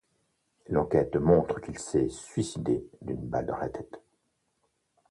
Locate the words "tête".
3.69-4.01